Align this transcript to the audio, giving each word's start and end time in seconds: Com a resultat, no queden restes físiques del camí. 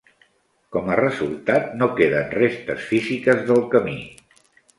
Com 0.75 0.87
a 0.93 0.95
resultat, 0.99 1.67
no 1.81 1.89
queden 1.99 2.33
restes 2.39 2.87
físiques 2.93 3.45
del 3.53 3.63
camí. 3.77 3.97